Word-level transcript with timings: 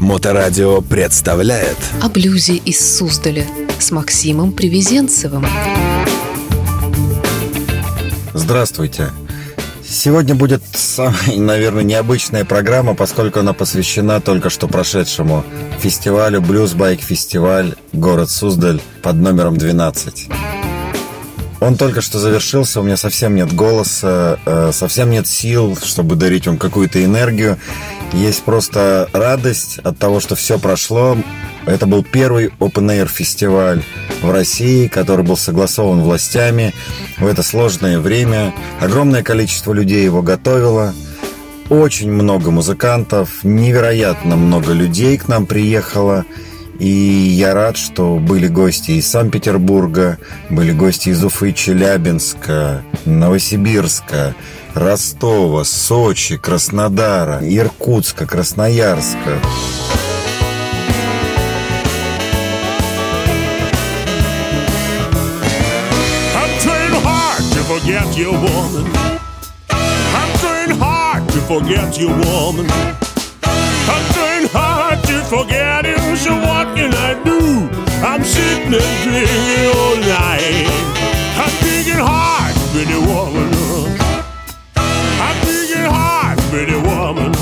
Моторадио 0.00 0.80
представляет 0.80 1.76
О 2.00 2.08
блюзе 2.08 2.54
из 2.56 2.96
Суздаля 2.96 3.46
с 3.78 3.90
Максимом 3.90 4.52
Привезенцевым. 4.52 5.46
Здравствуйте. 8.32 9.10
Сегодня 9.86 10.34
будет 10.34 10.62
самая, 10.72 11.36
наверное, 11.36 11.82
необычная 11.82 12.46
программа, 12.46 12.94
поскольку 12.94 13.40
она 13.40 13.52
посвящена 13.52 14.22
только 14.22 14.48
что 14.48 14.68
прошедшему 14.68 15.44
фестивалю 15.78 16.40
Blues 16.40 16.74
Bike 16.74 17.02
Фестиваль 17.02 17.74
город 17.92 18.30
Суздаль 18.30 18.80
под 19.02 19.16
номером 19.16 19.58
12. 19.58 20.28
Он 21.60 21.76
только 21.76 22.00
что 22.00 22.18
завершился, 22.18 22.80
у 22.80 22.84
меня 22.84 22.96
совсем 22.96 23.34
нет 23.34 23.52
голоса, 23.52 24.38
э, 24.46 24.70
совсем 24.72 25.10
нет 25.10 25.26
сил, 25.26 25.76
чтобы 25.82 26.16
дарить 26.16 26.46
вам 26.46 26.56
какую-то 26.56 27.04
энергию. 27.04 27.58
Есть 28.12 28.42
просто 28.42 29.08
радость 29.12 29.78
от 29.78 29.98
того, 29.98 30.20
что 30.20 30.34
все 30.34 30.58
прошло. 30.58 31.16
Это 31.66 31.86
был 31.86 32.02
первый 32.02 32.48
Open 32.58 32.86
Air 32.88 33.06
фестиваль 33.06 33.82
в 34.20 34.30
России, 34.30 34.88
который 34.88 35.24
был 35.24 35.36
согласован 35.36 36.00
властями 36.00 36.74
в 37.18 37.26
это 37.26 37.42
сложное 37.42 38.00
время. 38.00 38.52
Огромное 38.80 39.22
количество 39.22 39.72
людей 39.72 40.04
его 40.04 40.22
готовило. 40.22 40.92
Очень 41.68 42.10
много 42.10 42.50
музыкантов, 42.50 43.44
невероятно 43.44 44.34
много 44.34 44.72
людей 44.72 45.16
к 45.16 45.28
нам 45.28 45.46
приехало. 45.46 46.24
И 46.80 46.88
я 46.88 47.52
рад, 47.52 47.76
что 47.76 48.16
были 48.16 48.48
гости 48.48 48.92
из 48.92 49.06
Санкт-Петербурга, 49.06 50.18
были 50.48 50.72
гости 50.72 51.10
из 51.10 51.22
Уфы, 51.22 51.52
Челябинска, 51.52 52.82
Новосибирска, 53.04 54.34
Ростова, 54.74 55.64
Сочи, 55.64 56.38
Краснодара, 56.38 57.40
Иркутска, 57.42 58.26
Красноярска. 58.26 59.38
Forget 67.70 68.18
you, 68.18 68.32
woman. 68.32 68.90
I'm 69.70 70.38
trying 70.40 70.76
hard 70.76 71.28
to 71.28 71.38
forget 71.42 71.96
you, 71.98 72.08
woman. 72.08 73.09
I'm 78.72 78.78
hard, 82.06 82.54
pretty 82.70 82.98
woman. 82.98 83.50
I'm 84.76 85.36
hard, 85.90 86.38
pretty 86.50 86.76
woman. 86.76 87.32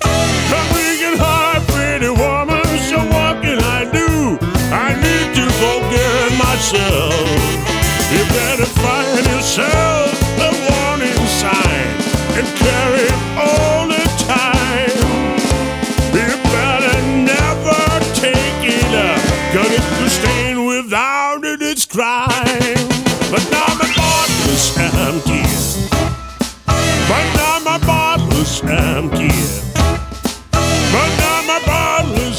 I'm 0.00 1.18
hard, 1.18 1.62
pretty 1.68 2.08
woman, 2.08 2.64
so 2.88 2.98
what 3.12 3.42
can 3.42 3.58
I 3.60 3.84
do? 3.92 4.38
I 4.72 4.94
need 5.04 5.34
to 5.36 5.44
forget 5.60 6.32
myself. 6.38 7.12
You 8.10 8.24
better 8.32 8.64
find 8.64 9.26
yourself 9.26 9.85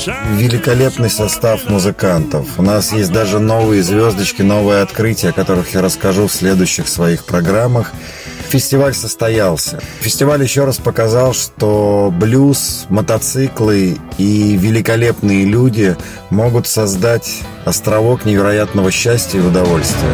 Великолепный 0.08 1.09
состав 1.09 1.69
музыкантов. 1.69 2.47
У 2.58 2.61
нас 2.61 2.94
есть 2.94 3.11
даже 3.11 3.39
новые 3.39 3.83
звездочки, 3.83 4.41
новые 4.41 4.81
открытия, 4.81 5.29
о 5.29 5.34
которых 5.34 5.73
я 5.73 5.81
расскажу 5.81 6.28
в 6.28 6.31
следующих 6.31 6.88
своих 6.88 7.25
программах. 7.25 7.91
Фестиваль 8.50 8.94
состоялся. 8.94 9.81
Фестиваль 10.00 10.41
еще 10.41 10.63
раз 10.63 10.78
показал, 10.78 11.34
что 11.34 12.13
блюз, 12.17 12.85
мотоциклы 12.88 13.97
и 14.17 14.56
великолепные 14.56 15.44
люди 15.44 15.97
могут 16.29 16.67
создать 16.67 17.41
островок 17.66 18.23
невероятного 18.23 18.91
счастья 18.91 19.40
и 19.40 19.41
удовольствия. 19.41 20.13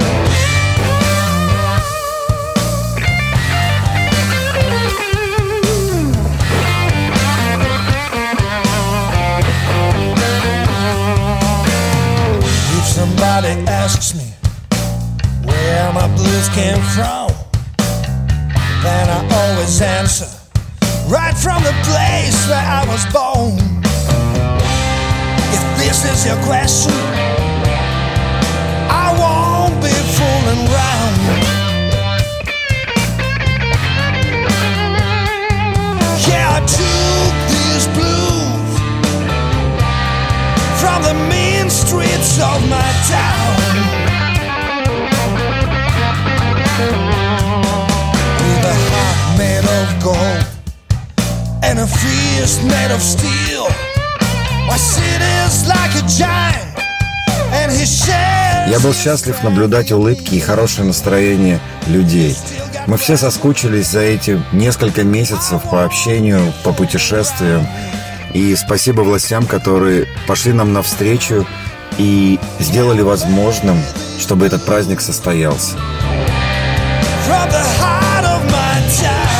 From, 16.93 17.31
then 18.83 19.09
I 19.09 19.19
always 19.33 19.81
answer 19.81 20.29
right 21.09 21.35
from 21.35 21.63
the 21.63 21.73
place 21.89 22.47
where 22.47 22.61
I 22.61 22.85
was 22.87 23.03
born. 23.11 23.57
If 25.51 25.63
this 25.79 26.05
is 26.05 26.25
your 26.25 26.37
question, 26.45 26.93
fist 52.37 52.63
made 52.63 52.91
of 52.91 53.01
steel. 53.01 53.67
My 54.67 54.77
city's 54.77 55.67
like 55.67 55.93
a 55.95 56.05
giant. 56.07 56.69
Я 58.67 58.79
был 58.79 58.93
счастлив 58.93 59.43
наблюдать 59.43 59.91
улыбки 59.91 60.35
и 60.35 60.39
хорошее 60.39 60.87
настроение 60.87 61.59
людей. 61.87 62.35
Мы 62.87 62.97
все 62.97 63.15
соскучились 63.15 63.87
за 63.87 63.99
эти 63.99 64.41
несколько 64.51 65.03
месяцев 65.03 65.61
по 65.69 65.83
общению, 65.83 66.51
по 66.63 66.73
путешествиям. 66.73 67.67
И 68.33 68.55
спасибо 68.55 69.01
властям, 69.01 69.45
которые 69.45 70.07
пошли 70.27 70.51
нам 70.53 70.73
навстречу 70.73 71.45
и 71.99 72.39
сделали 72.59 73.01
возможным, 73.01 73.79
чтобы 74.19 74.47
этот 74.47 74.65
праздник 74.65 75.01
состоялся. 75.01 75.77
from 77.27 77.49
the 77.49 77.63
heart 77.79 78.25
of 78.25 78.51
my 78.51 78.75
town. 78.99 79.32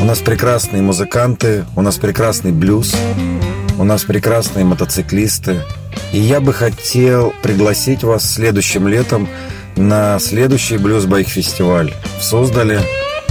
У 0.00 0.04
нас 0.04 0.20
прекрасные 0.20 0.80
музыканты, 0.80 1.66
у 1.76 1.82
нас 1.82 1.98
прекрасный 1.98 2.52
блюз, 2.52 2.96
у 3.78 3.84
нас 3.84 4.04
прекрасные 4.04 4.64
мотоциклисты. 4.64 5.60
И 6.12 6.18
я 6.18 6.40
бы 6.40 6.54
хотел 6.54 7.34
пригласить 7.42 8.02
вас 8.02 8.28
следующим 8.28 8.88
летом 8.88 9.28
на 9.76 10.18
следующий 10.18 10.78
блюз-байк-фестиваль 10.78 11.92
в 12.18 12.24
Суздале. 12.24 12.80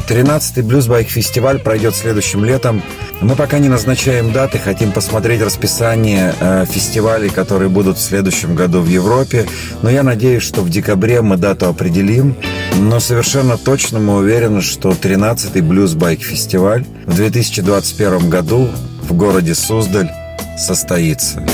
13-й 0.09 0.64
блюз-байк-фестиваль 0.64 1.59
пройдет 1.59 1.96
следующим 1.96 2.44
летом. 2.44 2.81
Мы 3.22 3.36
пока 3.36 3.59
не 3.59 3.70
назначаем 3.70 4.31
даты, 4.31 4.58
хотим 4.58 4.92
посмотреть 4.92 5.42
расписание 5.42 6.34
э, 6.40 6.66
фестивалей, 6.66 7.30
которые 7.30 7.70
будут 7.70 8.00
в 8.00 8.02
следующем 8.02 8.56
году 8.56 8.81
в 8.81 8.88
Европе. 8.88 9.46
Но 9.84 9.90
я 9.92 10.02
надеюсь, 10.02 10.42
что 10.42 10.62
в 10.62 10.70
декабре 10.70 11.22
мы 11.22 11.38
дату 11.38 11.68
определим. 11.68 12.36
Но 12.78 13.00
совершенно 13.00 13.56
точно 13.58 14.00
мы 14.00 14.16
уверены, 14.16 14.61
что 14.61 14.90
13-й 14.90 15.61
блюз-байк-фестиваль 15.61 16.85
в 17.05 17.16
2021 17.16 18.29
году 18.32 18.67
в 19.03 19.14
городе 19.14 19.53
Суздаль 19.53 20.09
состоится. 20.58 21.46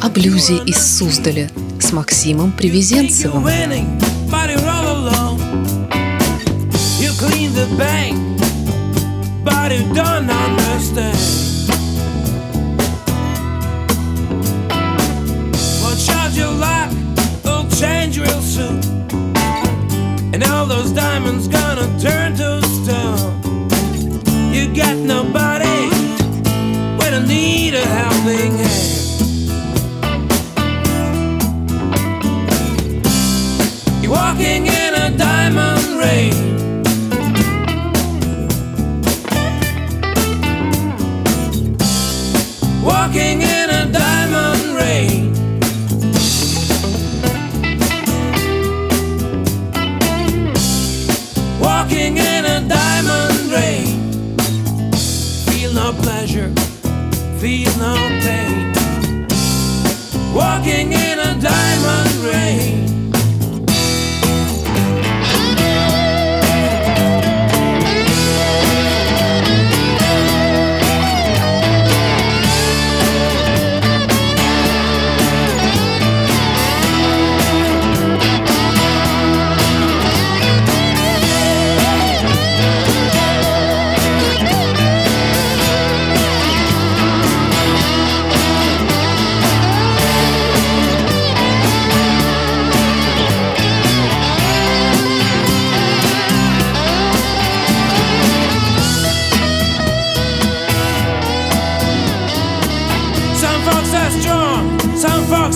О 0.00 0.08
блюзе 0.08 0.56
из 0.64 0.78
Суздаля 0.78 1.50
с 1.80 1.92
Максимом 1.92 2.52
Привезенцевым. 2.52 3.44
The 7.58 7.76
bank, 7.76 8.16
but 9.42 9.72
you 9.72 9.82
don't 9.92 10.30
understand. 10.30 11.18
What 15.82 15.98
charge 15.98 16.36
your 16.36 16.52
luck 16.52 16.92
will 17.44 17.68
change 17.70 18.16
real 18.20 18.42
soon. 18.42 18.78
And 20.32 20.44
all 20.44 20.66
those 20.66 20.92
diamonds 20.92 21.48
gonna 21.48 21.88
turn 21.98 22.36
to 22.36 22.62
stone. 22.62 23.42
You 24.54 24.72
got 24.72 24.96
nobody 24.96 25.78
when 26.98 27.12
I 27.12 27.26
need 27.26 27.74
a 27.74 27.84
helping 27.98 28.52
hand. 28.62 28.86
Walking 34.08 34.66
in 34.66 34.94
a 34.94 35.10
diamond 35.16 35.98
rain. 35.98 36.48
Walking 43.18 43.42
in 43.42 43.70
a 43.70 43.84
diamond 43.90 44.76
rain. 44.76 45.32
Walking 51.60 52.16
in 52.16 52.44
a 52.44 52.60
diamond 52.68 53.50
rain. 53.50 54.12
Feel 55.50 55.72
no 55.72 55.92
pleasure, 55.94 56.52
feel 57.40 57.76
no 57.78 57.96
pain. 58.22 58.72
Walking 60.32 60.92
in 60.92 61.07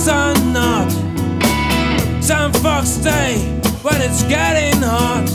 are 0.07 0.33
not. 0.51 0.91
Some 2.21 2.51
folks 2.51 2.89
stay 2.89 3.37
when 3.81 4.01
it's 4.01 4.23
getting 4.23 4.81
hot. 4.81 5.27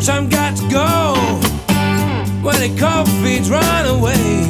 Some 0.00 0.28
got 0.28 0.56
to 0.56 0.68
go 0.70 1.14
when 2.42 2.58
the 2.60 2.72
cold 2.78 3.08
feet 3.22 3.48
run 3.50 3.86
away. 3.86 4.44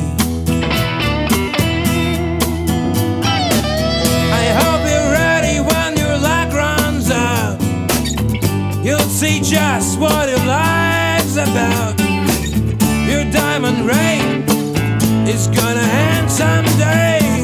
I 4.41 4.45
hope 4.61 4.83
you're 4.91 5.13
ready 5.13 5.61
when 5.61 5.97
your 5.97 6.17
luck 6.19 6.53
runs 6.53 7.11
out. 7.11 7.59
You'll 8.85 9.11
see 9.21 9.41
just 9.41 9.99
what 9.99 10.29
your 10.29 10.45
life's 10.47 11.37
about. 11.37 11.99
Your 13.09 13.25
diamond 13.33 13.87
ring 13.87 14.45
is 15.27 15.49
gonna 15.49 15.81
end 15.81 16.31
someday. 16.31 17.44